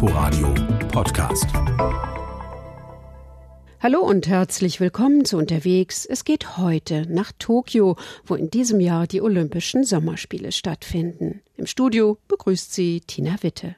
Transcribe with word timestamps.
Inforadio 0.00 0.54
Podcast. 0.92 1.46
Hallo 3.80 3.98
und 3.98 4.28
herzlich 4.28 4.78
willkommen 4.78 5.24
zu 5.24 5.38
Unterwegs. 5.38 6.06
Es 6.06 6.22
geht 6.22 6.56
heute 6.56 7.04
nach 7.12 7.32
Tokio, 7.36 7.96
wo 8.24 8.36
in 8.36 8.48
diesem 8.48 8.78
Jahr 8.78 9.08
die 9.08 9.20
Olympischen 9.20 9.82
Sommerspiele 9.82 10.52
stattfinden. 10.52 11.42
Im 11.56 11.66
Studio 11.66 12.16
begrüßt 12.28 12.72
sie 12.72 13.00
Tina 13.00 13.42
Witte. 13.42 13.74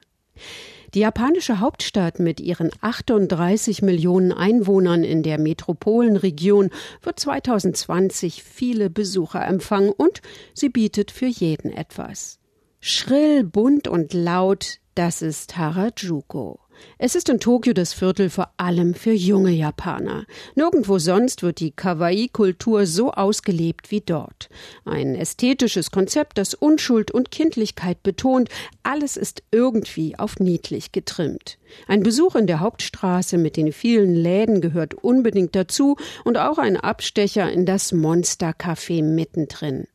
Die 0.93 0.99
japanische 0.99 1.59
Hauptstadt 1.59 2.19
mit 2.19 2.39
ihren 2.39 2.69
38 2.81 3.81
Millionen 3.81 4.31
Einwohnern 4.31 5.03
in 5.03 5.23
der 5.23 5.39
Metropolenregion 5.39 6.69
wird 7.01 7.19
2020 7.19 8.43
viele 8.43 8.91
Besucher 8.91 9.43
empfangen 9.43 9.89
und 9.89 10.21
sie 10.53 10.69
bietet 10.69 11.09
für 11.09 11.25
jeden 11.25 11.71
etwas. 11.71 12.40
Schrill, 12.83 13.43
bunt 13.43 13.87
und 13.87 14.11
laut, 14.11 14.79
das 14.95 15.21
ist 15.21 15.55
Harajuku. 15.55 16.55
Es 16.97 17.13
ist 17.13 17.29
in 17.29 17.39
Tokio 17.39 17.73
das 17.73 17.93
Viertel 17.93 18.31
vor 18.31 18.51
allem 18.57 18.95
für 18.95 19.11
junge 19.11 19.51
Japaner. 19.51 20.25
Nirgendwo 20.55 20.97
sonst 20.97 21.43
wird 21.43 21.59
die 21.59 21.69
Kawaii-Kultur 21.69 22.87
so 22.87 23.11
ausgelebt 23.11 23.91
wie 23.91 24.01
dort. 24.01 24.49
Ein 24.83 25.13
ästhetisches 25.13 25.91
Konzept, 25.91 26.39
das 26.39 26.55
Unschuld 26.55 27.11
und 27.11 27.29
Kindlichkeit 27.29 28.01
betont. 28.01 28.49
Alles 28.81 29.15
ist 29.15 29.43
irgendwie 29.51 30.17
auf 30.17 30.39
niedlich 30.39 30.91
getrimmt. 30.91 31.59
Ein 31.87 32.01
Besuch 32.01 32.35
in 32.35 32.47
der 32.47 32.61
Hauptstraße 32.61 33.37
mit 33.37 33.57
den 33.57 33.73
vielen 33.73 34.15
Läden 34.15 34.59
gehört 34.59 34.95
unbedingt 34.95 35.55
dazu 35.55 35.97
und 36.23 36.39
auch 36.39 36.57
ein 36.57 36.77
Abstecher 36.77 37.51
in 37.51 37.67
das 37.67 37.91
Monster 37.91 38.51
Café 38.51 39.03
mittendrin. 39.03 39.85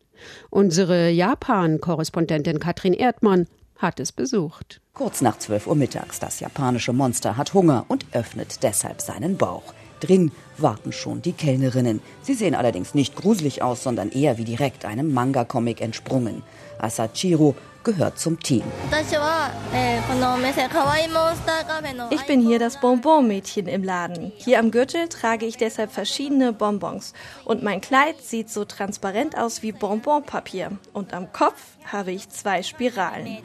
Unsere 0.50 1.10
Japan-Korrespondentin 1.10 2.58
Katrin 2.58 2.92
Erdmann 2.92 3.46
hat 3.78 4.00
es 4.00 4.12
besucht. 4.12 4.80
Kurz 4.94 5.20
nach 5.20 5.38
12 5.38 5.66
Uhr 5.66 5.74
mittags, 5.74 6.18
das 6.18 6.40
japanische 6.40 6.92
Monster 6.92 7.36
hat 7.36 7.52
Hunger 7.52 7.84
und 7.88 8.06
öffnet 8.12 8.62
deshalb 8.62 9.02
seinen 9.02 9.36
Bauch. 9.36 9.74
Drin 10.00 10.30
warten 10.58 10.92
schon 10.92 11.22
die 11.22 11.32
Kellnerinnen. 11.32 12.00
Sie 12.22 12.34
sehen 12.34 12.54
allerdings 12.54 12.94
nicht 12.94 13.16
gruselig 13.16 13.62
aus, 13.62 13.82
sondern 13.82 14.10
eher 14.10 14.38
wie 14.38 14.44
direkt 14.44 14.84
einem 14.84 15.12
Manga-Comic 15.12 15.80
entsprungen. 15.80 16.42
Asachiro 16.78 17.54
gehört 17.86 18.18
zum 18.18 18.38
Team. 18.40 18.64
Ich 22.10 22.26
bin 22.26 22.40
hier 22.40 22.58
das 22.58 22.80
Bonbon-Mädchen 22.80 23.68
im 23.68 23.84
Laden. 23.84 24.32
Hier 24.36 24.58
am 24.58 24.70
Gürtel 24.70 25.08
trage 25.08 25.46
ich 25.46 25.56
deshalb 25.56 25.92
verschiedene 25.92 26.52
Bonbons. 26.52 27.14
Und 27.44 27.62
mein 27.62 27.80
Kleid 27.80 28.20
sieht 28.20 28.50
so 28.50 28.64
transparent 28.64 29.38
aus 29.38 29.62
wie 29.62 29.72
Bonbonpapier. 29.72 30.72
Und 30.92 31.14
am 31.14 31.32
Kopf 31.32 31.62
habe 31.90 32.10
ich 32.10 32.28
zwei 32.28 32.62
Spiralen. 32.62 33.38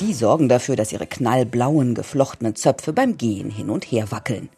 Die 0.00 0.14
sorgen 0.14 0.48
dafür, 0.48 0.76
dass 0.76 0.92
ihre 0.92 1.06
knallblauen, 1.06 1.94
geflochtenen 1.94 2.56
Zöpfe 2.56 2.94
beim 2.94 3.18
Gehen 3.18 3.50
hin 3.50 3.68
und 3.68 3.84
her 3.84 4.10
wackeln. 4.10 4.48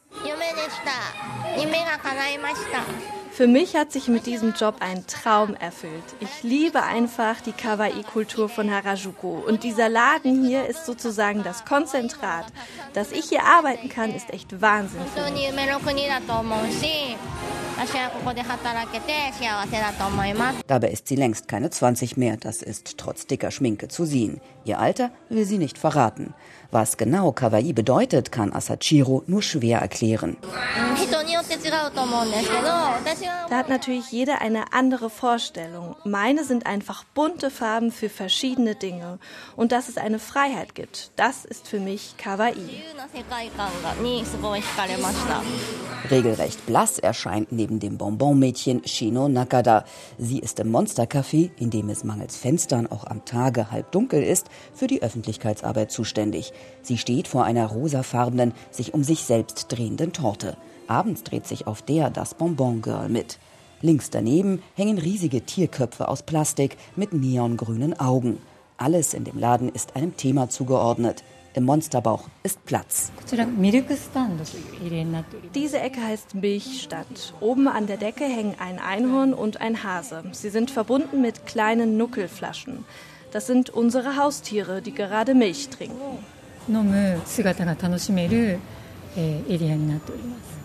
Für 3.43 3.49
mich 3.49 3.75
hat 3.75 3.91
sich 3.91 4.07
mit 4.07 4.27
diesem 4.27 4.53
Job 4.53 4.77
ein 4.79 5.05
Traum 5.09 5.57
erfüllt. 5.57 6.05
Ich 6.21 6.45
liebe 6.45 6.81
einfach 6.81 7.41
die 7.41 7.51
Kawaii-Kultur 7.51 8.49
von 8.49 8.71
Harajuku. 8.71 9.39
Und 9.39 9.65
dieser 9.65 9.89
Laden 9.89 10.45
hier 10.45 10.69
ist 10.69 10.87
sozusagen 10.87 11.43
das 11.43 11.65
Konzentrat. 11.65 12.47
Dass 12.93 13.11
ich 13.11 13.25
hier 13.25 13.43
arbeiten 13.43 13.89
kann, 13.89 14.15
ist 14.15 14.31
echt 14.31 14.63
Wahnsinn. 14.63 15.01
Dabei 20.69 20.91
ist 20.91 21.09
sie 21.09 21.17
längst 21.17 21.49
keine 21.49 21.71
20 21.71 22.17
mehr, 22.17 22.37
das 22.37 22.63
ist 22.63 22.97
trotz 22.97 23.27
dicker 23.27 23.51
Schminke 23.51 23.89
zu 23.89 24.05
sehen. 24.05 24.41
Ihr 24.65 24.79
Alter 24.79 25.11
will 25.29 25.47
sie 25.47 25.59
nicht 25.59 25.79
verraten. 25.79 26.33
Was 26.73 26.97
genau 26.97 27.33
Kawaii 27.33 27.75
bedeutet, 27.75 28.33
kann 28.33 28.51
Asachiro 28.51 29.23
nur 29.27 29.43
schwer 29.43 29.81
erklären. 29.81 30.39
Da 33.51 33.57
hat 33.59 33.69
natürlich 33.69 34.11
jeder 34.11 34.41
eine 34.41 34.73
andere 34.73 35.11
Vorstellung. 35.11 35.97
Meine 36.05 36.45
sind 36.45 36.65
einfach 36.65 37.05
bunte 37.05 37.51
Farben 37.51 37.93
für 37.93 38.09
verschiedene 38.09 38.75
Dinge. 38.75 39.19
Und 39.55 39.73
dass 39.73 39.91
es 39.91 39.99
eine 39.99 40.19
Freiheit 40.19 40.75
gibt, 40.75 41.11
das 41.17 41.45
ist 41.45 41.69
für 41.69 41.79
mich 41.79 42.15
Kawaii. 42.17 42.83
Regelrecht 46.11 46.67
blass 46.67 46.99
erscheint 46.99 47.53
neben 47.53 47.81
dem 47.81 47.99
Bonbonmädchen 47.99 48.87
Shino 48.87 49.29
Nakada. 49.29 49.85
Sie 50.17 50.39
ist 50.39 50.59
im 50.59 50.71
Monstercafé, 50.71 51.51
in 51.59 51.69
dem 51.69 51.91
es 51.91 52.03
mangels 52.03 52.37
Fenstern 52.37 52.87
auch 52.87 53.05
am 53.05 53.27
Tage 53.27 53.71
halb 53.71 53.93
dunkel 53.93 54.23
ist, 54.23 54.47
für 54.73 54.87
die 54.87 55.03
Öffentlichkeitsarbeit 55.03 55.93
zuständig. 55.93 56.55
Sie 56.83 56.99
steht 56.99 57.29
vor 57.29 57.45
einer 57.45 57.67
rosafarbenen, 57.67 58.53
sich 58.71 58.95
um 58.95 59.05
sich 59.05 59.25
selbst 59.25 59.67
drehenden 59.69 60.13
Torte. 60.13 60.57
Abends 60.89 61.23
dreht 61.23 61.47
sich 61.47 61.67
auf 61.67 61.83
der 61.83 62.11
das 62.11 62.35
Bonbon 62.35 62.83
Girl 62.83 63.09
mit. 63.09 63.39
Links 63.81 64.11
daneben 64.11 64.63
hängen 64.75 64.99
riesige 64.99 65.41
Tierköpfe 65.43 66.09
aus 66.09 66.23
Plastik 66.23 66.77
mit 66.97 67.13
neongrünen 67.13 67.99
Augen. 67.99 68.39
Alles 68.77 69.15
in 69.15 69.25
dem 69.25 69.39
Laden 69.39 69.69
ist 69.69 69.97
einem 69.97 70.17
Thema 70.17 70.49
zugeordnet. 70.49 71.25
Im 71.55 71.65
Monsterbauch 71.65 72.29
ist 72.43 72.65
Platz. 72.65 73.13
Diese 75.55 75.81
Ecke 75.81 76.01
heißt 76.03 76.35
Milchstadt. 76.35 77.35
Oben 77.41 77.69
an 77.69 77.87
der 77.87 77.99
Decke 77.99 78.25
hängen 78.25 78.55
ein 78.59 78.79
Einhorn 78.79 79.35
und 79.35 79.61
ein 79.61 79.83
Hase. 79.85 80.25
Sie 80.33 80.49
sind 80.49 80.71
verbunden 80.71 81.21
mit 81.21 81.45
kleinen 81.45 81.99
Nuckelflaschen. 81.99 82.85
Das 83.33 83.47
sind 83.47 83.69
unsere 83.71 84.17
Haustiere, 84.17 84.81
die 84.81 84.95
gerade 84.95 85.35
Milch 85.35 85.69
trinken. 85.69 86.19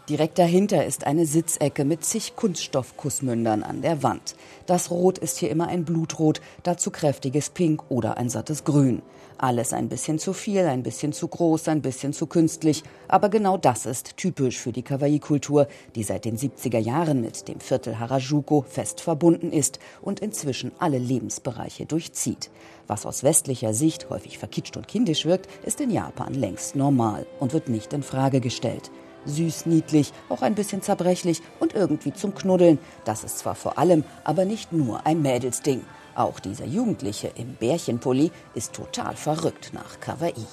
Direkt 0.10 0.40
dahinter 0.40 0.86
ist 0.86 1.06
eine 1.06 1.26
Sitzecke 1.26 1.84
mit 1.84 2.06
zig 2.06 2.36
Kunststoffkussmündern 2.36 3.64
an 3.64 3.82
der 3.82 4.04
Wand. 4.04 4.36
Das 4.66 4.90
Rot 4.90 5.18
ist 5.18 5.38
hier 5.38 5.50
immer 5.50 5.68
ein 5.68 5.84
Blutrot, 5.84 6.40
dazu 6.64 6.92
kräftiges 6.92 7.50
Pink 7.50 7.84
oder 7.90 8.18
ein 8.18 8.30
sattes 8.30 8.64
Grün. 8.64 9.02
Alles 9.40 9.72
ein 9.72 9.88
bisschen 9.88 10.18
zu 10.18 10.34
viel, 10.34 10.66
ein 10.66 10.82
bisschen 10.82 11.14
zu 11.14 11.28
groß, 11.28 11.68
ein 11.68 11.82
bisschen 11.82 12.12
zu 12.12 12.26
künstlich. 12.26 12.84
Aber 13.08 13.30
genau 13.30 13.58
das 13.58 13.86
ist 13.86 14.18
typisch 14.18 14.58
für 14.58 14.72
die 14.72 14.82
Kawaii-Kultur, 14.82 15.68
die 15.96 16.04
seit 16.04 16.26
den 16.26 16.38
70er 16.38 16.80
Jahren 16.80 17.22
mit 17.22 17.48
dem 17.48 17.60
Viertel 17.60 18.00
Harajuku 18.00 18.64
fest 18.64 19.00
verbunden 19.00 19.52
ist 19.52 19.78
und 20.02 20.22
inzwischen 20.22 20.72
alle 20.80 20.98
Lebensbereiche 20.98 21.86
durchzieht. 21.86 22.50
Was 22.88 23.06
aus 23.06 23.24
westlicher 23.24 23.76
Sicht 23.76 24.10
häufig 24.10 24.40
verkitscht 24.40 24.76
und 24.76 24.88
kindisch 24.88 25.26
wirkt, 25.26 25.48
ist 25.66 25.82
in 25.82 25.92
Japan 25.92 26.34
längst 26.34 26.76
normal 26.76 27.28
und 27.40 27.54
wird 27.54 27.70
nicht 27.70 27.94
in 27.94 28.02
Frage 28.02 28.42
gestellt 28.42 28.90
süß, 29.28 29.66
niedlich, 29.66 30.14
auch 30.30 30.42
ein 30.42 30.56
bisschen 30.56 30.82
zerbrechlich 30.82 31.42
und 31.60 31.76
irgendwie 31.76 32.14
zum 32.14 32.34
Knuddeln. 32.34 32.80
Das 33.06 33.24
ist 33.24 33.40
zwar 33.40 33.56
vor 33.56 33.78
allem, 33.78 34.04
aber 34.24 34.46
nicht 34.46 34.72
nur 34.72 35.06
ein 35.06 35.22
Mädelsding. 35.22 35.82
Auch 36.18 36.40
dieser 36.40 36.66
Jugendliche 36.66 37.32
im 37.36 37.54
Bärchenpulli 37.54 38.32
ist 38.56 38.74
total 38.74 39.16
verrückt 39.16 39.70
nach 39.74 40.00
Kawaii. 40.00 40.48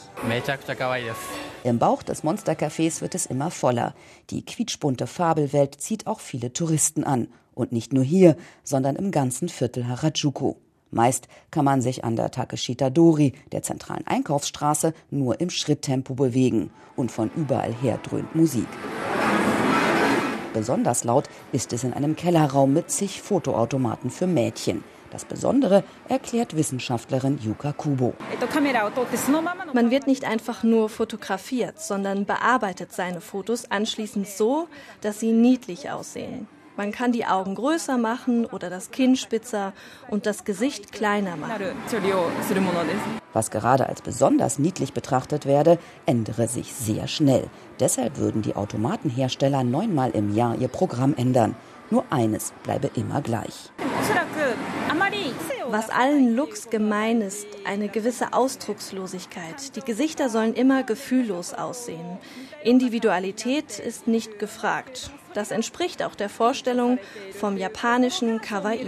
Im 1.64 1.78
Bauch 1.78 2.02
des 2.02 2.22
Monstercafés 2.22 3.00
wird 3.00 3.14
es 3.14 3.25
immer 3.25 3.50
voller. 3.50 3.94
Die 4.28 4.44
quietschbunte 4.44 5.06
Fabelwelt 5.06 5.80
zieht 5.80 6.06
auch 6.06 6.20
viele 6.20 6.52
Touristen 6.52 7.02
an. 7.02 7.28
Und 7.54 7.72
nicht 7.72 7.94
nur 7.94 8.04
hier, 8.04 8.36
sondern 8.62 8.97
im 8.97 9.10
ganzen 9.10 9.48
Viertel 9.48 9.88
Harajuku. 9.88 10.56
Meist 10.91 11.28
kann 11.50 11.64
man 11.64 11.81
sich 11.81 12.04
an 12.04 12.14
der 12.14 12.31
Takeshita 12.31 12.91
Dori, 12.91 13.32
der 13.52 13.62
zentralen 13.62 14.06
Einkaufsstraße, 14.06 14.92
nur 15.10 15.41
im 15.41 15.48
Schritttempo 15.48 16.12
bewegen 16.12 16.72
und 16.94 17.10
von 17.10 17.31
überall 17.36 17.72
her 17.72 17.98
dröhnt 18.02 18.34
Musik. 18.34 18.69
Besonders 20.52 21.04
laut 21.04 21.31
ist 21.52 21.72
es 21.72 21.84
in 21.84 21.94
einem 21.94 22.16
Kellerraum 22.16 22.75
mit 22.75 22.91
zig 22.91 23.22
Fotoautomaten 23.22 24.10
für 24.10 24.26
Mädchen. 24.26 24.84
Das 25.14 25.25
Besondere 25.25 25.84
erklärt 26.08 26.56
Wissenschaftlerin 26.56 27.38
Yuka 27.40 27.70
Kubo. 27.72 28.14
Man 29.72 29.90
wird 29.93 30.08
nicht 30.08 30.25
einfach 30.25 30.64
nur 30.64 30.88
fotografiert, 30.88 31.81
sondern 31.81 32.26
bearbeitet 32.26 32.93
seine 32.93 33.20
Fotos 33.20 33.70
anschließend 33.70 34.26
so, 34.26 34.66
dass 35.02 35.20
sie 35.20 35.31
niedlich 35.31 35.88
aussehen. 35.88 36.49
Man 36.76 36.90
kann 36.90 37.12
die 37.12 37.26
Augen 37.26 37.55
größer 37.55 37.96
machen 37.96 38.44
oder 38.44 38.70
das 38.70 38.90
Kinn 38.90 39.14
spitzer 39.14 39.72
und 40.08 40.26
das 40.26 40.43
Gesicht 40.43 40.90
kleiner 40.90 41.37
machen. 41.37 41.76
Was 43.32 43.52
gerade 43.52 43.88
als 43.88 44.02
besonders 44.02 44.58
niedlich 44.58 44.94
betrachtet 44.94 45.46
werde, 45.46 45.78
ändere 46.06 46.49
sich 46.49 46.75
sehr 46.75 47.06
schnell. 47.06 47.44
Deshalb 47.78 48.19
würden 48.19 48.43
die 48.43 48.56
Automatenhersteller 48.56 49.62
neunmal 49.62 50.11
im 50.11 50.34
Jahr 50.34 50.56
ihr 50.58 50.66
Programm 50.66 51.14
ändern. 51.16 51.55
Nur 51.90 52.05
eines 52.11 52.52
bleibe 52.64 52.90
immer 52.96 53.20
gleich. 53.20 53.70
Was 55.70 55.88
allen 55.90 56.37
Looks 56.37 56.70
gemein 56.70 57.20
ist, 57.20 57.46
eine 57.64 57.88
gewisse 57.88 58.32
Ausdruckslosigkeit. 58.32 59.75
Die 59.76 59.81
Gesichter 59.81 60.28
sollen 60.28 60.55
immer 60.55 60.82
gefühllos 60.82 61.55
aussehen. 61.55 62.19
Individualität 62.62 63.78
ist 63.78 64.06
nicht 64.06 64.38
gefragt. 64.38 65.11
Das 65.32 65.50
entspricht 65.50 66.02
auch 66.02 66.14
der 66.14 66.28
Vorstellung 66.28 66.99
vom 67.32 67.56
japanischen 67.56 68.40
Kawaii. 68.40 68.87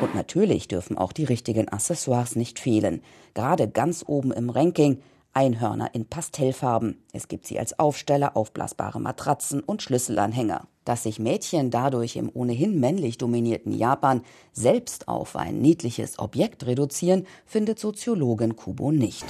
Und 0.00 0.14
natürlich 0.14 0.68
dürfen 0.68 0.98
auch 0.98 1.12
die 1.12 1.24
richtigen 1.24 1.68
Accessoires 1.68 2.36
nicht 2.36 2.58
fehlen. 2.58 3.02
Gerade 3.34 3.68
ganz 3.68 4.04
oben 4.06 4.32
im 4.32 4.50
Ranking 4.50 5.00
Einhörner 5.32 5.94
in 5.94 6.06
Pastellfarben. 6.06 7.04
Es 7.12 7.28
gibt 7.28 7.46
sie 7.46 7.58
als 7.58 7.78
Aufsteller, 7.78 8.36
aufblasbare 8.36 9.00
Matratzen 9.00 9.60
und 9.60 9.82
Schlüsselanhänger. 9.82 10.66
Dass 10.86 11.02
sich 11.02 11.18
Mädchen 11.18 11.72
dadurch 11.72 12.14
im 12.14 12.30
ohnehin 12.32 12.78
männlich 12.78 13.18
dominierten 13.18 13.72
Japan 13.72 14.22
selbst 14.52 15.08
auf 15.08 15.34
ein 15.34 15.60
niedliches 15.60 16.20
Objekt 16.20 16.64
reduzieren, 16.64 17.26
findet 17.44 17.80
Soziologin 17.80 18.54
Kubo 18.54 18.92
nicht. 18.92 19.24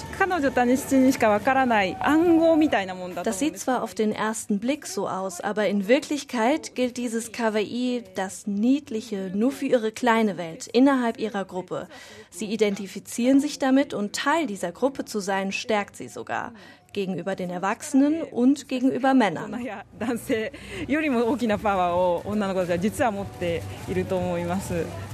Das 3.24 3.38
sieht 3.38 3.58
zwar 3.58 3.82
auf 3.82 3.94
den 3.94 4.12
ersten 4.12 4.58
Blick 4.58 4.86
so 4.86 5.08
aus, 5.08 5.40
aber 5.40 5.66
in 5.66 5.88
Wirklichkeit 5.88 6.74
gilt 6.74 6.98
dieses 6.98 7.32
Kawaii, 7.32 8.04
das 8.14 8.46
Niedliche, 8.46 9.32
nur 9.34 9.50
für 9.50 9.66
ihre 9.66 9.92
kleine 9.92 10.36
Welt 10.36 10.66
innerhalb 10.66 11.18
ihrer 11.18 11.46
Gruppe. 11.46 11.88
Sie 12.28 12.52
identifizieren 12.52 13.40
sich 13.40 13.58
damit 13.58 13.94
und 13.94 14.14
Teil 14.14 14.46
dieser 14.46 14.72
Gruppe 14.72 15.06
zu 15.06 15.20
sein, 15.20 15.52
stärkt 15.52 15.96
sie 15.96 16.08
sogar 16.08 16.52
gegenüber 16.96 17.36
den 17.36 17.50
Erwachsenen 17.50 18.22
und 18.22 18.68
gegenüber 18.68 19.12
Männern. 19.12 19.54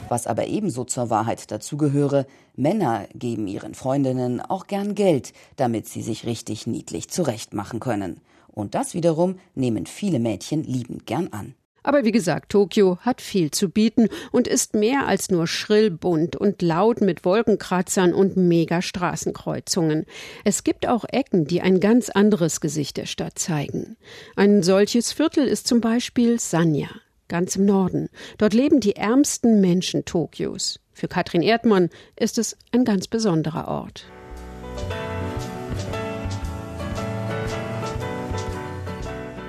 Was 0.08 0.26
aber 0.28 0.46
ebenso 0.46 0.84
zur 0.84 1.10
Wahrheit 1.10 1.50
dazugehöre, 1.50 2.26
Männer 2.54 3.08
geben 3.14 3.48
ihren 3.48 3.74
Freundinnen 3.74 4.40
auch 4.40 4.68
gern 4.68 4.94
Geld, 4.94 5.32
damit 5.56 5.88
sie 5.88 6.02
sich 6.02 6.24
richtig 6.24 6.66
niedlich 6.66 7.08
zurechtmachen 7.08 7.80
können. 7.80 8.20
Und 8.46 8.74
das 8.76 8.94
wiederum 8.94 9.38
nehmen 9.54 9.86
viele 9.86 10.20
Mädchen 10.20 10.62
liebend 10.62 11.06
gern 11.06 11.28
an. 11.32 11.54
Aber 11.82 12.04
wie 12.04 12.12
gesagt, 12.12 12.50
Tokio 12.50 12.98
hat 13.00 13.20
viel 13.20 13.50
zu 13.50 13.68
bieten 13.68 14.08
und 14.30 14.46
ist 14.46 14.74
mehr 14.74 15.06
als 15.06 15.30
nur 15.30 15.46
schrill, 15.46 15.90
bunt 15.90 16.36
und 16.36 16.62
laut 16.62 17.00
mit 17.00 17.24
Wolkenkratzern 17.24 18.14
und 18.14 18.36
Megastraßenkreuzungen. 18.36 20.06
Es 20.44 20.64
gibt 20.64 20.86
auch 20.86 21.04
Ecken, 21.08 21.46
die 21.46 21.60
ein 21.60 21.80
ganz 21.80 22.08
anderes 22.08 22.60
Gesicht 22.60 22.96
der 22.96 23.06
Stadt 23.06 23.38
zeigen. 23.38 23.96
Ein 24.36 24.62
solches 24.62 25.12
Viertel 25.12 25.46
ist 25.46 25.66
zum 25.66 25.80
Beispiel 25.80 26.38
Sanya, 26.38 26.90
ganz 27.28 27.56
im 27.56 27.64
Norden. 27.64 28.08
Dort 28.38 28.54
leben 28.54 28.80
die 28.80 28.96
ärmsten 28.96 29.60
Menschen 29.60 30.04
Tokios. 30.04 30.80
Für 30.92 31.08
Katrin 31.08 31.42
Erdmann 31.42 31.90
ist 32.16 32.38
es 32.38 32.56
ein 32.70 32.84
ganz 32.84 33.08
besonderer 33.08 33.68
Ort. 33.68 34.06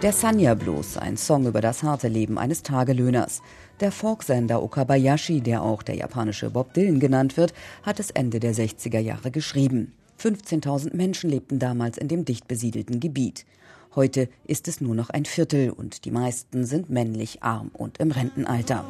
Der 0.03 0.11
Sanya 0.11 0.53
Blues, 0.53 0.97
ein 0.97 1.15
Song 1.15 1.47
über 1.47 1.61
das 1.61 1.81
harte 1.81 2.09
Leben 2.09 2.37
eines 2.37 2.61
Tagelöhners. 2.61 3.41
Der 3.79 3.89
Folksender 3.89 4.61
Okabayashi, 4.61 5.39
der 5.39 5.61
auch 5.61 5.81
der 5.81 5.95
japanische 5.95 6.49
Bob 6.49 6.73
Dylan 6.73 6.99
genannt 6.99 7.37
wird, 7.37 7.53
hat 7.83 8.01
es 8.01 8.11
Ende 8.11 8.41
der 8.41 8.53
60er 8.53 8.99
Jahre 8.99 9.31
geschrieben. 9.31 9.93
15.000 10.19 10.93
Menschen 10.93 11.29
lebten 11.29 11.57
damals 11.57 11.97
in 11.97 12.09
dem 12.09 12.25
dicht 12.25 12.49
besiedelten 12.49 12.99
Gebiet. 12.99 13.45
Heute 13.95 14.27
ist 14.43 14.67
es 14.67 14.81
nur 14.81 14.93
noch 14.93 15.09
ein 15.09 15.23
Viertel 15.23 15.69
und 15.69 16.03
die 16.03 16.11
meisten 16.11 16.65
sind 16.65 16.89
männlich, 16.89 17.41
arm 17.41 17.71
und 17.71 17.99
im 17.99 18.11
Rentenalter. 18.11 18.83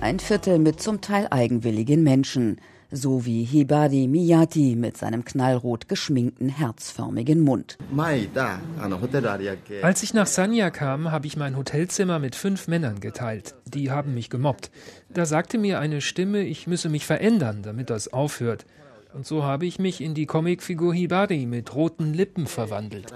Ein 0.00 0.18
Viertel 0.18 0.58
mit 0.58 0.82
zum 0.82 1.00
Teil 1.00 1.28
eigenwilligen 1.30 2.02
Menschen 2.02 2.56
so 2.96 3.24
wie 3.26 3.44
Hibari 3.44 4.08
Miyati 4.08 4.74
mit 4.76 4.96
seinem 4.96 5.24
knallrot 5.24 5.88
geschminkten, 5.88 6.48
herzförmigen 6.48 7.40
Mund. 7.40 7.78
Als 9.82 10.02
ich 10.02 10.14
nach 10.14 10.26
Sanya 10.26 10.70
kam, 10.70 11.10
habe 11.10 11.26
ich 11.26 11.36
mein 11.36 11.56
Hotelzimmer 11.56 12.18
mit 12.18 12.34
fünf 12.34 12.68
Männern 12.68 13.00
geteilt. 13.00 13.54
Die 13.66 13.90
haben 13.90 14.14
mich 14.14 14.30
gemobbt. 14.30 14.70
Da 15.10 15.26
sagte 15.26 15.58
mir 15.58 15.78
eine 15.78 16.00
Stimme, 16.00 16.42
ich 16.42 16.66
müsse 16.66 16.88
mich 16.88 17.06
verändern, 17.06 17.62
damit 17.62 17.90
das 17.90 18.12
aufhört. 18.12 18.64
Und 19.14 19.26
so 19.26 19.44
habe 19.44 19.66
ich 19.66 19.78
mich 19.78 20.00
in 20.00 20.14
die 20.14 20.26
Comicfigur 20.26 20.92
Hibari 20.92 21.46
mit 21.46 21.74
roten 21.74 22.12
Lippen 22.12 22.46
verwandelt. 22.46 23.12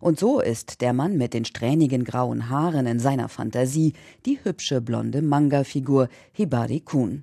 Und 0.00 0.18
so 0.18 0.40
ist 0.40 0.80
der 0.80 0.92
Mann 0.92 1.16
mit 1.16 1.32
den 1.32 1.44
strähnigen 1.44 2.04
grauen 2.04 2.48
Haaren 2.50 2.86
in 2.86 2.98
seiner 2.98 3.28
Fantasie 3.28 3.92
die 4.26 4.38
hübsche 4.42 4.80
blonde 4.80 5.22
Manga-Figur 5.22 6.08
Hibari 6.32 6.80
Kun. 6.80 7.22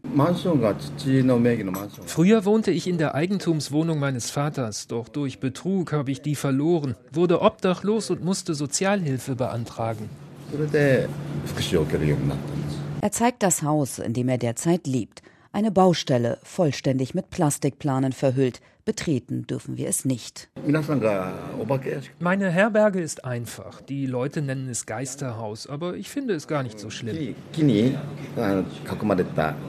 Früher 2.05 2.45
wohnte 2.45 2.71
ich 2.71 2.87
in 2.87 2.97
der 2.97 3.15
Eigentumswohnung 3.15 3.99
meines 3.99 4.31
Vaters, 4.31 4.87
doch 4.87 5.09
durch 5.09 5.39
Betrug 5.39 5.91
habe 5.91 6.11
ich 6.11 6.21
die 6.21 6.35
verloren, 6.35 6.95
wurde 7.11 7.41
obdachlos 7.41 8.09
und 8.09 8.23
musste 8.23 8.55
Sozialhilfe 8.55 9.35
beantragen. 9.35 10.09
Er 13.01 13.11
zeigt 13.11 13.43
das 13.43 13.61
Haus, 13.63 13.99
in 13.99 14.13
dem 14.13 14.29
er 14.29 14.37
derzeit 14.37 14.87
lebt. 14.87 15.21
Eine 15.53 15.71
Baustelle, 15.71 16.37
vollständig 16.43 17.13
mit 17.13 17.29
Plastikplanen 17.29 18.13
verhüllt. 18.13 18.61
Betreten 18.85 19.45
dürfen 19.47 19.75
wir 19.75 19.89
es 19.89 20.05
nicht. 20.05 20.49
Meine 22.19 22.49
Herberge 22.49 23.01
ist 23.01 23.25
einfach. 23.25 23.81
Die 23.81 24.05
Leute 24.05 24.41
nennen 24.41 24.69
es 24.69 24.85
Geisterhaus, 24.85 25.67
aber 25.67 25.95
ich 25.95 26.09
finde 26.09 26.35
es 26.35 26.47
gar 26.47 26.63
nicht 26.63 26.79
so 26.79 26.89
schlimm. 26.89 27.35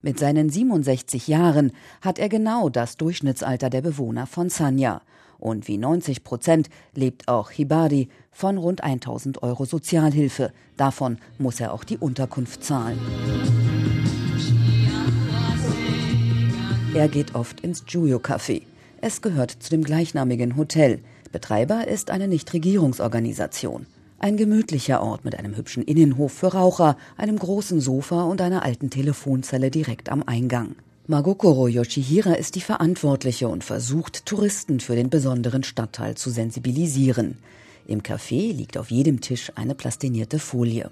Mit 0.02 0.18
seinen 0.18 0.50
67 0.50 1.28
Jahren 1.28 1.72
hat 2.00 2.18
er 2.20 2.28
genau 2.28 2.68
das 2.68 2.96
Durchschnittsalter 2.96 3.68
der 3.68 3.82
Bewohner 3.82 4.28
von 4.28 4.50
Sanya. 4.50 5.02
Und 5.38 5.66
wie 5.66 5.78
90 5.78 6.22
Prozent 6.22 6.68
lebt 6.94 7.26
auch 7.26 7.50
Hibari 7.50 8.08
von 8.30 8.56
rund 8.56 8.84
1000 8.84 9.42
Euro 9.42 9.64
Sozialhilfe. 9.64 10.52
Davon 10.76 11.18
muss 11.38 11.58
er 11.58 11.74
auch 11.74 11.82
die 11.82 11.98
Unterkunft 11.98 12.62
zahlen. 12.62 13.00
Er 16.94 17.08
geht 17.08 17.34
oft 17.34 17.60
ins 17.60 17.84
Juyo 17.88 18.18
Café. 18.18 18.62
Es 19.00 19.22
gehört 19.22 19.50
zu 19.50 19.70
dem 19.70 19.82
gleichnamigen 19.82 20.58
Hotel. 20.58 21.00
Betreiber 21.32 21.88
ist 21.88 22.10
eine 22.10 22.28
Nichtregierungsorganisation. 22.28 23.86
Ein 24.18 24.36
gemütlicher 24.36 25.02
Ort 25.02 25.24
mit 25.24 25.38
einem 25.38 25.56
hübschen 25.56 25.82
Innenhof 25.82 26.32
für 26.32 26.48
Raucher, 26.48 26.98
einem 27.16 27.38
großen 27.38 27.80
Sofa 27.80 28.24
und 28.24 28.42
einer 28.42 28.62
alten 28.62 28.90
Telefonzelle 28.90 29.70
direkt 29.70 30.10
am 30.10 30.22
Eingang. 30.22 30.74
Magokoro 31.06 31.66
Yoshihira 31.66 32.34
ist 32.34 32.56
die 32.56 32.60
Verantwortliche 32.60 33.48
und 33.48 33.64
versucht, 33.64 34.26
Touristen 34.26 34.78
für 34.78 34.94
den 34.94 35.08
besonderen 35.08 35.62
Stadtteil 35.62 36.14
zu 36.18 36.28
sensibilisieren. 36.28 37.38
Im 37.86 38.02
Café 38.02 38.52
liegt 38.52 38.78
auf 38.78 38.90
jedem 38.90 39.20
Tisch 39.20 39.50
eine 39.56 39.74
plastinierte 39.74 40.38
Folie. 40.38 40.90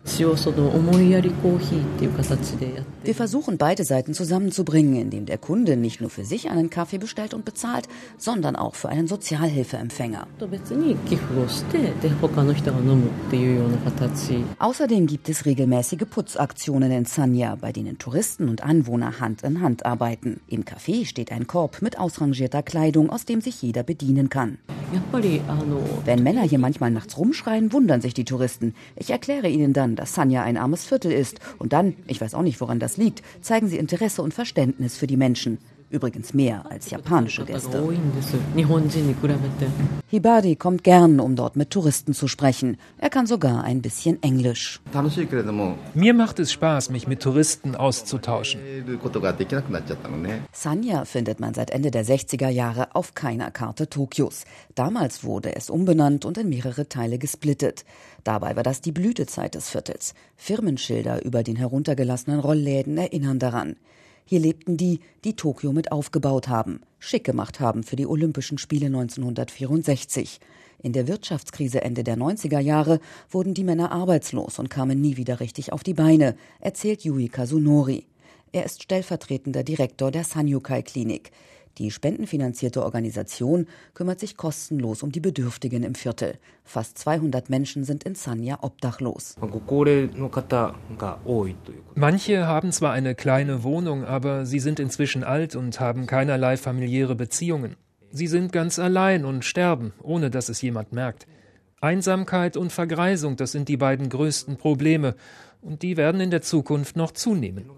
Wir 3.05 3.15
versuchen 3.15 3.59
beide 3.59 3.85
Seiten 3.85 4.15
zusammenzubringen, 4.15 4.97
indem 4.97 5.27
der 5.27 5.39
Kunde 5.39 5.77
nicht 5.77 6.01
nur 6.01 6.11
für 6.11 6.25
sich 6.25 6.51
einen 6.51 6.71
Kaffee 6.71 6.99
bestellt 6.99 7.35
und 7.35 7.45
bezahlt, 7.45 7.89
sondern 8.19 8.57
auch 8.57 8.75
für 8.75 8.89
einen 8.89 9.07
Sozialhilfeempfänger. 9.07 10.27
Außerdem 14.59 15.07
gibt 15.07 15.29
es 15.29 15.47
regelmäßige 15.47 16.05
Putzaktionen 16.11 16.91
in 16.91 17.05
Sanya, 17.05 17.57
bei 17.57 17.73
denen 17.73 17.99
Touristen 17.99 18.49
und 18.49 18.65
Anwohner 18.65 19.21
Hand 19.21 19.43
in 19.43 19.61
Hand 19.61 19.87
arbeiten. 19.87 20.41
Im 20.49 20.65
Café 20.65 21.07
steht 21.07 21.31
ein 21.31 21.47
Korb 21.47 21.83
mit 21.83 21.99
ausrangierter 21.99 22.63
Kleidung, 22.63 23.11
aus 23.11 23.25
dem 23.25 23.41
sich 23.41 23.63
jeder 23.63 23.83
bedienen 23.83 24.29
kann. 24.29 24.59
Wenn 26.05 26.23
Männer 26.23 26.43
hier 26.43 26.59
manchmal 26.59 26.80
manchmal 26.81 26.91
nachts 26.91 27.19
rumschreien, 27.19 27.73
wundern 27.73 28.01
sich 28.01 28.15
die 28.15 28.25
Touristen. 28.25 28.75
Ich 28.97 29.11
erkläre 29.11 29.49
ihnen 29.49 29.73
dann, 29.73 29.97
dass 29.97 30.15
Sanya 30.15 30.43
ein 30.43 30.57
armes 30.57 30.85
Viertel 30.85 31.13
ist. 31.13 31.39
Und 31.59 31.73
dann, 31.73 31.95
ich 32.07 32.21
weiß 32.21 32.35
auch 32.35 32.43
nicht, 32.43 32.61
woran 32.61 32.81
das 32.81 32.97
liegt, 32.97 33.23
zeigen 33.43 33.69
sie 33.69 33.77
Interesse 33.77 34.23
und 34.23 34.33
Verständnis 34.33 34.97
für 34.97 35.07
die 35.07 35.19
Menschen. 35.19 35.59
Übrigens 35.91 36.33
mehr 36.35 36.71
als 36.71 36.89
japanische 36.89 37.45
Gäste. 37.45 37.83
Hibari 40.07 40.55
kommt 40.55 40.85
gern, 40.85 41.19
um 41.19 41.35
dort 41.35 41.57
mit 41.57 41.71
Touristen 41.71 42.15
zu 42.15 42.29
sprechen. 42.29 42.77
Er 42.99 43.11
kann 43.11 43.27
sogar 43.27 43.65
ein 43.65 43.83
bisschen 43.83 44.23
Englisch. 44.23 44.81
Mir 45.95 46.15
macht 46.15 46.39
es 46.39 46.53
Spaß, 46.53 46.91
mich 46.91 47.09
mit 47.09 47.21
Touristen 47.21 47.75
auszutauschen. 47.75 48.61
Sanya 50.53 51.05
findet 51.05 51.41
man 51.41 51.55
seit 51.55 51.71
Ende 51.71 51.91
der 51.91 52.05
60er 52.05 52.49
Jahre 52.49 52.95
auf 52.95 53.15
keiner 53.15 53.51
Karte 53.51 53.91
Tokios. 53.91 54.45
Damals 54.77 55.25
wurde 55.25 55.57
es 55.57 55.71
umbenannt 55.71 56.25
und 56.25 56.39
in 56.39 56.49
mehrere 56.49 56.89
Teile 56.89 57.19
gesplittet. 57.19 57.85
Dabei 58.23 58.55
war 58.55 58.63
das 58.63 58.81
die 58.81 58.93
Blütezeit 58.93 59.57
des 59.57 59.69
Viertels. 59.69 60.15
Firmenschilder 60.37 61.25
über 61.25 61.43
den 61.43 61.57
heruntergelassenen 61.57 62.39
Rollläden 62.39 62.97
erinnern 62.97 63.41
daran. 63.41 63.75
Hier 64.31 64.39
lebten 64.39 64.77
die, 64.77 65.01
die 65.25 65.35
Tokio 65.35 65.73
mit 65.73 65.91
aufgebaut 65.91 66.47
haben, 66.47 66.83
schick 67.01 67.25
gemacht 67.25 67.59
haben 67.59 67.83
für 67.83 67.97
die 67.97 68.07
Olympischen 68.07 68.59
Spiele 68.59 68.87
1964. 68.87 70.39
In 70.85 70.93
der 70.93 71.09
Wirtschaftskrise 71.09 71.81
Ende 71.81 72.05
der 72.05 72.17
90er 72.17 72.61
Jahre 72.61 73.01
wurden 73.29 73.55
die 73.55 73.65
Männer 73.65 73.91
arbeitslos 73.91 74.61
und 74.61 74.71
kamen 74.71 75.01
nie 75.01 75.17
wieder 75.17 75.41
richtig 75.41 75.73
auf 75.73 75.83
die 75.83 75.95
Beine, 75.95 76.37
erzählt 76.61 77.03
Yui 77.03 77.29
Kazunori. 77.29 78.07
Er 78.53 78.65
ist 78.65 78.85
stellvertretender 78.85 79.65
Direktor 79.65 80.13
der 80.13 80.23
Sanyukai 80.23 80.83
Klinik. 80.83 81.33
Die 81.79 81.91
spendenfinanzierte 81.91 82.83
Organisation 82.83 83.67
kümmert 83.95 84.21
sich 84.21 84.37
kostenlos 84.37 85.03
um 85.03 85.13
die 85.13 85.21
Bedürftigen 85.21 85.83
im 85.83 85.95
Viertel. 85.95 86.35
Fast 86.65 86.99
200 86.99 87.49
Menschen 87.49 87.85
sind 87.85 88.05
in 88.05 88.15
Sanya 88.15 88.59
obdachlos. 88.63 89.37
Manche 91.95 92.47
haben 92.47 92.73
zwar 92.73 92.93
eine 92.93 93.15
kleine 93.15 93.63
Wohnung, 93.63 94.05
aber 94.05 94.47
sie 94.47 94.61
sind 94.61 94.81
inzwischen 94.81 95.25
alt 95.25 95.57
und 95.57 95.81
haben 95.81 96.07
keinerlei 96.07 96.57
familiäre 96.57 97.15
Beziehungen. 97.15 97.77
Sie 98.13 98.27
sind 98.27 98.53
ganz 98.53 98.79
allein 98.79 99.25
und 99.25 99.45
sterben, 99.45 99.93
ohne 100.03 100.31
dass 100.31 100.49
es 100.49 100.61
jemand 100.63 100.93
merkt. 100.93 101.27
Einsamkeit 101.81 102.57
und 102.57 102.73
Vergreisung, 102.73 103.37
das 103.37 103.53
sind 103.53 103.69
die 103.69 103.77
beiden 103.77 104.09
größten 104.09 104.57
Probleme, 104.57 105.15
und 105.63 105.83
die 105.83 105.97
werden 105.97 106.21
in 106.21 106.31
der 106.31 106.43
Zukunft 106.43 106.97
noch 106.97 107.13
zunehmen. 107.13 107.71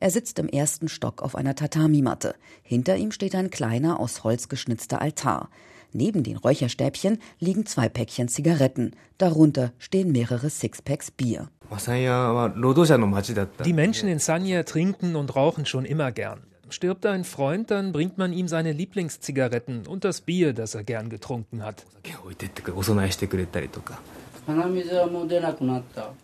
Er 0.00 0.10
sitzt 0.10 0.38
im 0.40 0.48
ersten 0.48 0.88
Stock 0.88 1.22
auf 1.22 1.36
einer 1.36 1.54
Tatami-Matte. 1.54 2.34
Hinter 2.62 2.96
ihm 2.96 3.12
steht 3.12 3.34
ein 3.34 3.50
kleiner 3.50 4.00
aus 4.00 4.24
Holz 4.24 4.48
geschnitzter 4.48 5.00
Altar. 5.00 5.48
Neben 5.92 6.24
den 6.24 6.36
Räucherstäbchen 6.36 7.18
liegen 7.38 7.66
zwei 7.66 7.88
Päckchen 7.88 8.28
Zigaretten. 8.28 8.96
Darunter 9.16 9.72
stehen 9.78 10.10
mehrere 10.10 10.50
Sixpacks 10.50 11.10
Bier. 11.10 11.48
Die 13.64 13.72
Menschen 13.72 14.08
in 14.08 14.18
Sanya 14.18 14.62
trinken 14.64 15.16
und 15.16 15.34
rauchen 15.36 15.66
schon 15.66 15.84
immer 15.84 16.10
gern. 16.12 16.42
Stirbt 16.68 17.06
ein 17.06 17.22
Freund, 17.22 17.70
dann 17.70 17.92
bringt 17.92 18.18
man 18.18 18.32
ihm 18.32 18.48
seine 18.48 18.72
Lieblingszigaretten 18.72 19.86
und 19.86 20.04
das 20.04 20.20
Bier, 20.20 20.52
das 20.52 20.74
er 20.74 20.82
gern 20.82 21.10
getrunken 21.10 21.62
hat. 21.62 21.86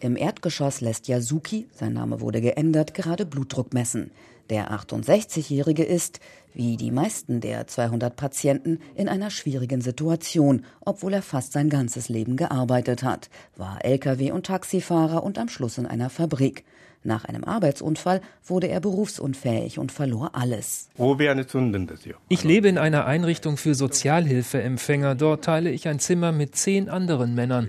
Im 0.00 0.16
Erdgeschoss 0.16 0.80
lässt 0.80 1.08
Yasuki, 1.08 1.66
sein 1.72 1.92
Name 1.92 2.20
wurde 2.20 2.40
geändert, 2.40 2.94
gerade 2.94 3.26
Blutdruck 3.26 3.74
messen. 3.74 4.10
Der 4.50 4.70
68-Jährige 4.70 5.82
ist, 5.82 6.20
wie 6.54 6.76
die 6.76 6.90
meisten 6.90 7.40
der 7.40 7.66
200 7.66 8.14
Patienten, 8.14 8.78
in 8.94 9.08
einer 9.08 9.30
schwierigen 9.30 9.80
Situation, 9.80 10.64
obwohl 10.80 11.14
er 11.14 11.22
fast 11.22 11.52
sein 11.52 11.70
ganzes 11.70 12.08
Leben 12.08 12.36
gearbeitet 12.36 13.02
hat, 13.02 13.30
war 13.56 13.84
Lkw- 13.84 14.32
und 14.32 14.46
Taxifahrer 14.46 15.22
und 15.22 15.38
am 15.38 15.48
Schluss 15.48 15.78
in 15.78 15.86
einer 15.86 16.10
Fabrik. 16.10 16.64
Nach 17.04 17.24
einem 17.24 17.44
Arbeitsunfall 17.44 18.20
wurde 18.46 18.68
er 18.68 18.80
berufsunfähig 18.80 19.78
und 19.78 19.90
verlor 19.90 20.30
alles. 20.34 20.88
Ich 22.28 22.44
lebe 22.44 22.68
in 22.68 22.78
einer 22.78 23.06
Einrichtung 23.06 23.56
für 23.56 23.74
Sozialhilfeempfänger. 23.74 25.14
Dort 25.16 25.44
teile 25.44 25.70
ich 25.70 25.88
ein 25.88 25.98
Zimmer 25.98 26.30
mit 26.30 26.54
zehn 26.54 26.88
anderen 26.88 27.34
Männern. 27.34 27.68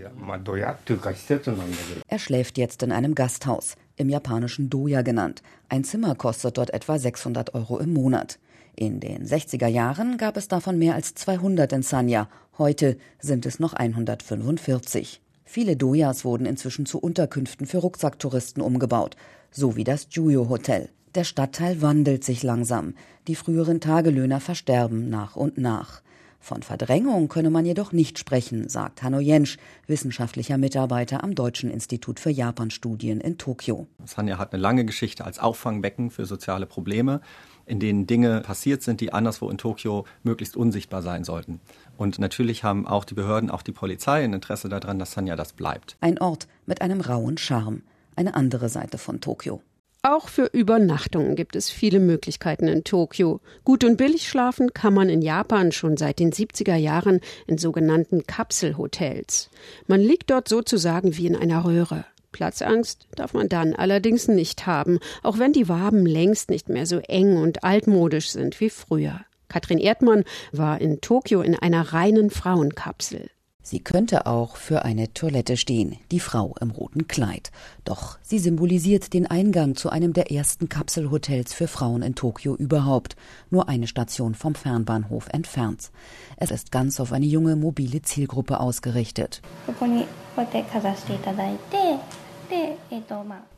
Er 2.07 2.19
schläft 2.19 2.57
jetzt 2.57 2.83
in 2.83 2.91
einem 2.91 3.15
Gasthaus, 3.15 3.75
im 3.95 4.09
japanischen 4.09 4.69
Doya 4.69 5.01
genannt. 5.01 5.41
Ein 5.69 5.83
Zimmer 5.83 6.13
kostet 6.13 6.57
dort 6.57 6.71
etwa 6.71 6.99
600 6.99 7.55
Euro 7.55 7.79
im 7.79 7.93
Monat. 7.93 8.37
In 8.75 8.99
den 8.99 9.25
60er 9.25 9.67
Jahren 9.67 10.17
gab 10.17 10.37
es 10.37 10.47
davon 10.47 10.77
mehr 10.77 10.95
als 10.95 11.13
200 11.15 11.73
in 11.73 11.83
Sanya. 11.83 12.27
Heute 12.57 12.97
sind 13.19 13.45
es 13.45 13.59
noch 13.59 13.73
145. 13.73 15.22
Viele 15.53 15.75
Dojas 15.75 16.25
wurden 16.25 16.47
inzwischen 16.47 16.87
zu 16.87 16.97
Unterkünften 16.97 17.67
für 17.67 17.77
Rucksacktouristen 17.77 18.63
umgebaut, 18.63 19.15
so 19.51 19.75
wie 19.75 19.83
das 19.83 20.07
Juyo 20.09 20.49
Hotel. 20.49 20.89
Der 21.13 21.25
Stadtteil 21.25 21.79
wandelt 21.79 22.23
sich 22.23 22.41
langsam. 22.41 22.95
Die 23.27 23.35
früheren 23.35 23.79
Tagelöhner 23.79 24.39
versterben 24.39 25.11
nach 25.11 25.35
und 25.35 25.59
nach. 25.59 26.01
Von 26.43 26.61
Verdrängung 26.61 27.29
könne 27.29 27.49
man 27.49 27.65
jedoch 27.65 27.93
nicht 27.93 28.19
sprechen, 28.19 28.67
sagt 28.67 29.01
Hanno 29.01 29.21
Jensch, 29.21 29.55
wissenschaftlicher 29.87 30.57
Mitarbeiter 30.57 31.23
am 31.23 31.35
Deutschen 31.35 31.71
Institut 31.71 32.19
für 32.19 32.31
Japanstudien 32.31 33.21
in 33.21 33.37
Tokio. 33.37 33.87
Sanya 34.03 34.37
hat 34.37 34.51
eine 34.51 34.61
lange 34.61 34.83
Geschichte 34.83 35.23
als 35.23 35.39
Auffangbecken 35.39 36.09
für 36.11 36.25
soziale 36.25 36.65
Probleme 36.65 37.21
in 37.65 37.79
denen 37.79 38.07
Dinge 38.07 38.41
passiert 38.41 38.83
sind, 38.83 38.99
die 38.99 39.13
anderswo 39.13 39.49
in 39.49 39.57
Tokio 39.57 40.05
möglichst 40.23 40.57
unsichtbar 40.57 41.01
sein 41.01 41.23
sollten. 41.23 41.61
Und 41.95 42.19
natürlich 42.19 42.65
haben 42.65 42.85
auch 42.85 43.05
die 43.05 43.13
Behörden, 43.13 43.49
auch 43.49 43.61
die 43.61 43.71
Polizei 43.71 44.21
ein 44.25 44.33
Interesse 44.33 44.67
daran, 44.67 44.99
dass 44.99 45.13
Sanya 45.13 45.37
das 45.37 45.53
bleibt. 45.53 45.95
Ein 46.01 46.19
Ort 46.19 46.49
mit 46.65 46.81
einem 46.81 46.99
rauen 46.99 47.37
Charme. 47.37 47.83
Eine 48.17 48.35
andere 48.35 48.67
Seite 48.67 48.97
von 48.97 49.21
Tokio. 49.21 49.61
Auch 50.05 50.27
für 50.27 50.49
Übernachtungen 50.51 51.33
gibt 51.37 51.55
es 51.55 51.69
viele 51.69 52.01
Möglichkeiten 52.01 52.67
in 52.67 52.83
Tokio. 52.83 53.39
Gut 53.63 53.85
und 53.85 53.95
billig 53.95 54.27
schlafen 54.27 54.73
kann 54.73 54.93
man 54.93 55.07
in 55.07 55.21
Japan 55.21 55.71
schon 55.71 55.95
seit 55.95 56.19
den 56.19 56.33
70er 56.33 56.75
Jahren 56.75 57.21
in 57.47 57.57
sogenannten 57.57 58.27
Kapselhotels. 58.27 59.49
Man 59.87 60.01
liegt 60.01 60.29
dort 60.29 60.49
sozusagen 60.49 61.15
wie 61.15 61.27
in 61.27 61.37
einer 61.37 61.63
Röhre. 61.63 62.03
Platzangst 62.33 63.07
darf 63.15 63.33
man 63.33 63.47
dann 63.47 63.73
allerdings 63.73 64.27
nicht 64.27 64.67
haben, 64.67 64.99
auch 65.21 65.39
wenn 65.39 65.53
die 65.53 65.69
Waben 65.69 66.05
längst 66.05 66.49
nicht 66.49 66.67
mehr 66.67 66.85
so 66.85 66.97
eng 66.97 67.37
und 67.37 67.63
altmodisch 67.63 68.29
sind 68.31 68.59
wie 68.59 68.69
früher. 68.69 69.21
Katrin 69.47 69.77
Erdmann 69.77 70.25
war 70.51 70.81
in 70.81 70.99
Tokio 70.99 71.41
in 71.41 71.55
einer 71.55 71.93
reinen 71.93 72.29
Frauenkapsel. 72.29 73.29
Sie 73.65 73.79
könnte 73.79 74.25
auch 74.25 74.57
für 74.57 74.83
eine 74.83 75.13
Toilette 75.13 75.55
stehen, 75.55 75.97
die 76.11 76.19
Frau 76.19 76.53
im 76.59 76.69
roten 76.69 77.07
Kleid. 77.07 77.49
Doch 77.85 78.17
sie 78.21 78.37
symbolisiert 78.37 79.13
den 79.13 79.25
Eingang 79.25 79.75
zu 79.75 79.89
einem 79.89 80.11
der 80.11 80.31
ersten 80.31 80.67
Kapselhotels 80.67 81.53
für 81.53 81.69
Frauen 81.69 82.01
in 82.01 82.13
Tokio 82.13 82.55
überhaupt, 82.55 83.15
nur 83.49 83.69
eine 83.69 83.87
Station 83.87 84.35
vom 84.35 84.53
Fernbahnhof 84.53 85.29
entfernt. 85.29 85.91
Es 86.35 86.51
ist 86.51 86.73
ganz 86.73 86.99
auf 86.99 87.13
eine 87.13 87.25
junge, 87.25 87.55
mobile 87.55 88.01
Zielgruppe 88.01 88.59
ausgerichtet. 88.59 89.41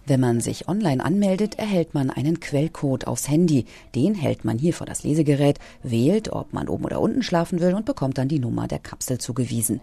Wenn 0.06 0.20
man 0.20 0.40
sich 0.40 0.68
online 0.68 1.04
anmeldet, 1.04 1.58
erhält 1.58 1.96
man 1.96 2.12
einen 2.12 2.40
Quellcode 2.40 3.08
aufs 3.08 3.28
Handy. 3.28 3.66
Den 3.96 4.14
hält 4.14 4.46
man 4.46 4.60
hier 4.60 4.74
vor 4.76 4.86
das 4.86 5.04
Lesegerät, 5.04 5.58
wählt, 5.82 6.32
ob 6.32 6.54
man 6.54 6.70
oben 6.70 6.86
oder 6.86 7.02
unten 7.02 7.24
schlafen 7.24 7.60
will 7.60 7.74
und 7.74 7.86
bekommt 7.86 8.20
dann 8.20 8.28
die 8.28 8.40
Nummer 8.40 8.68
der 8.68 8.80
Kapsel 8.80 9.18
zugewiesen. 9.18 9.82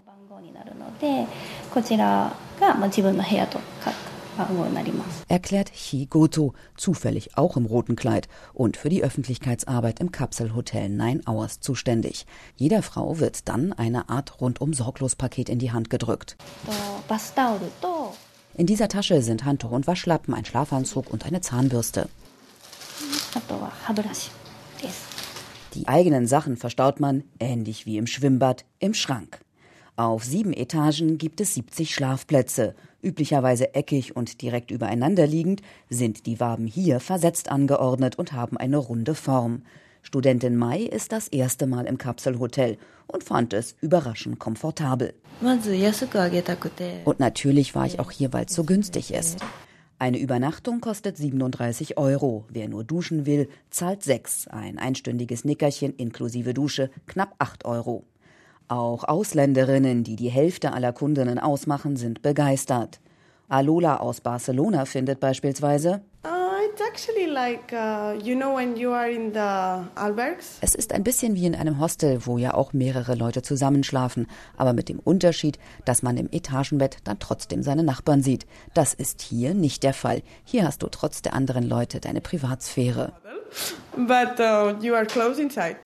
Erklärt 5.27 5.69
Higoto, 5.69 6.53
zufällig 6.77 7.37
auch 7.37 7.57
im 7.57 7.65
roten 7.65 7.95
Kleid 7.95 8.27
und 8.53 8.77
für 8.77 8.89
die 8.89 9.03
Öffentlichkeitsarbeit 9.03 9.99
im 9.99 10.11
Kapselhotel 10.11 10.89
Nine 10.89 11.21
Hours 11.27 11.59
zuständig. 11.59 12.25
Jeder 12.55 12.81
Frau 12.81 13.19
wird 13.19 13.47
dann 13.49 13.73
eine 13.73 14.09
Art 14.09 14.39
rundum 14.41 14.73
sorglos 14.73 15.15
Paket 15.15 15.49
in 15.49 15.59
die 15.59 15.71
Hand 15.71 15.89
gedrückt. 15.89 16.37
In 18.55 18.65
dieser 18.65 18.87
Tasche 18.87 19.21
sind 19.21 19.45
Handtuch 19.45 19.71
und 19.71 19.87
Waschlappen, 19.87 20.33
ein 20.33 20.45
Schlafanzug 20.45 21.11
und 21.11 21.25
eine 21.25 21.41
Zahnbürste. 21.41 22.07
Die 25.73 25.87
eigenen 25.87 26.27
Sachen 26.27 26.55
verstaut 26.55 26.99
man, 26.99 27.23
ähnlich 27.39 27.85
wie 27.85 27.97
im 27.97 28.07
Schwimmbad, 28.07 28.63
im 28.79 28.93
Schrank. 28.93 29.41
Auf 29.95 30.23
sieben 30.23 30.53
Etagen 30.53 31.19
gibt 31.19 31.39
es 31.39 31.53
70 31.53 31.93
Schlafplätze. 31.93 32.73
Üblicherweise 33.03 33.75
eckig 33.75 34.15
und 34.15 34.41
direkt 34.41 34.71
übereinander 34.71 35.27
liegend, 35.27 35.61
sind 35.87 36.25
die 36.25 36.39
Waben 36.39 36.65
hier 36.65 36.99
versetzt 36.99 37.51
angeordnet 37.51 38.17
und 38.17 38.33
haben 38.33 38.57
eine 38.57 38.77
runde 38.77 39.13
Form. 39.13 39.61
Studentin 40.01 40.57
Mai 40.57 40.79
ist 40.79 41.11
das 41.11 41.27
erste 41.27 41.67
Mal 41.67 41.85
im 41.85 41.99
Kapselhotel 41.99 42.79
und 43.05 43.23
fand 43.23 43.53
es 43.53 43.75
überraschend 43.81 44.39
komfortabel. 44.39 45.13
Und 47.05 47.19
natürlich 47.19 47.75
war 47.75 47.85
ich 47.85 47.99
auch 47.99 48.09
hier, 48.09 48.33
weil 48.33 48.45
es 48.45 48.55
so 48.55 48.63
günstig 48.63 49.13
ist. 49.13 49.41
Eine 49.99 50.17
Übernachtung 50.17 50.81
kostet 50.81 51.17
37 51.17 51.99
Euro. 51.99 52.45
Wer 52.49 52.67
nur 52.67 52.83
duschen 52.83 53.27
will, 53.27 53.47
zahlt 53.69 54.01
6. 54.01 54.47
Ein 54.47 54.79
einstündiges 54.79 55.45
Nickerchen 55.45 55.95
inklusive 55.95 56.55
Dusche 56.55 56.89
knapp 57.05 57.35
8 57.37 57.65
Euro. 57.65 58.05
Auch 58.73 59.03
Ausländerinnen, 59.03 60.03
die 60.03 60.15
die 60.15 60.31
Hälfte 60.31 60.73
aller 60.73 60.93
Kundinnen 60.93 61.37
ausmachen, 61.37 61.95
sind 61.95 62.23
begeistert. 62.23 63.01
Alola 63.47 63.97
aus 63.97 64.19
Barcelona 64.21 64.85
findet 64.85 65.19
beispielsweise, 65.19 66.01
es 70.61 70.75
ist 70.75 70.91
ein 70.91 71.03
bisschen 71.03 71.35
wie 71.35 71.45
in 71.45 71.53
einem 71.53 71.79
Hostel, 71.79 72.25
wo 72.25 72.39
ja 72.39 72.55
auch 72.55 72.73
mehrere 72.73 73.13
Leute 73.13 73.43
zusammenschlafen, 73.43 74.25
aber 74.57 74.73
mit 74.73 74.89
dem 74.89 74.97
Unterschied, 74.97 75.59
dass 75.85 76.01
man 76.01 76.17
im 76.17 76.29
Etagenbett 76.31 76.97
dann 77.03 77.19
trotzdem 77.19 77.61
seine 77.61 77.83
Nachbarn 77.83 78.23
sieht. 78.23 78.47
Das 78.73 78.95
ist 78.95 79.21
hier 79.21 79.53
nicht 79.53 79.83
der 79.83 79.93
Fall. 79.93 80.23
Hier 80.43 80.65
hast 80.65 80.81
du 80.81 80.87
trotz 80.87 81.21
der 81.21 81.35
anderen 81.35 81.69
Leute 81.69 81.99
deine 81.99 82.21
Privatsphäre. 82.21 83.13
But, 83.95 84.39
uh, 84.39 84.73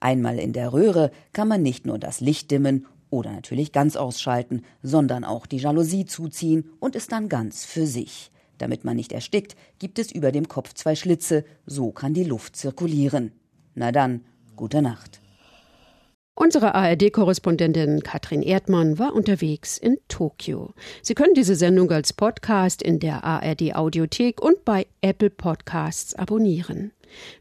Einmal 0.00 0.38
in 0.38 0.52
der 0.52 0.72
Röhre 0.72 1.10
kann 1.32 1.48
man 1.48 1.62
nicht 1.62 1.86
nur 1.86 1.98
das 1.98 2.20
Licht 2.20 2.50
dimmen 2.50 2.86
oder 3.10 3.32
natürlich 3.32 3.72
ganz 3.72 3.96
ausschalten, 3.96 4.62
sondern 4.82 5.24
auch 5.24 5.46
die 5.46 5.58
Jalousie 5.58 6.06
zuziehen 6.06 6.70
und 6.80 6.96
ist 6.96 7.12
dann 7.12 7.28
ganz 7.28 7.64
für 7.64 7.86
sich. 7.86 8.30
Damit 8.58 8.84
man 8.84 8.96
nicht 8.96 9.12
erstickt, 9.12 9.56
gibt 9.78 9.98
es 9.98 10.10
über 10.12 10.32
dem 10.32 10.48
Kopf 10.48 10.74
zwei 10.74 10.94
Schlitze, 10.94 11.44
so 11.64 11.90
kann 11.92 12.14
die 12.14 12.24
Luft 12.24 12.56
zirkulieren. 12.56 13.32
Na 13.74 13.92
dann, 13.92 14.24
gute 14.56 14.82
Nacht. 14.82 15.20
Unsere 16.34 16.74
ARD-Korrespondentin 16.76 18.02
Katrin 18.04 18.42
Erdmann 18.42 18.98
war 18.98 19.12
unterwegs 19.12 19.76
in 19.76 19.98
Tokio. 20.06 20.72
Sie 21.02 21.14
können 21.14 21.34
diese 21.34 21.56
Sendung 21.56 21.90
als 21.90 22.12
Podcast 22.12 22.80
in 22.80 23.00
der 23.00 23.24
ARD-Audiothek 23.24 24.40
und 24.40 24.64
bei 24.64 24.86
Apple 25.00 25.30
Podcasts 25.30 26.14
abonnieren. 26.14 26.92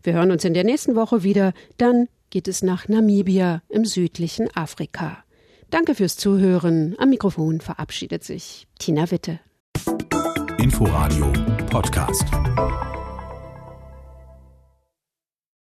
Wir 0.03 0.13
hören 0.13 0.31
uns 0.31 0.43
in 0.45 0.53
der 0.53 0.63
nächsten 0.63 0.95
Woche 0.95 1.23
wieder. 1.23 1.53
Dann 1.77 2.07
geht 2.29 2.47
es 2.47 2.63
nach 2.63 2.87
Namibia 2.87 3.61
im 3.69 3.85
südlichen 3.85 4.49
Afrika. 4.55 5.23
Danke 5.69 5.95
fürs 5.95 6.17
Zuhören. 6.17 6.95
Am 6.97 7.09
Mikrofon 7.09 7.61
verabschiedet 7.61 8.23
sich 8.23 8.67
Tina 8.79 9.11
Witte. 9.11 9.39
Inforadio 10.57 11.31
Podcast. 11.69 12.25